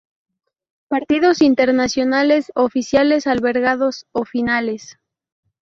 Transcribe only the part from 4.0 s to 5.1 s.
o finales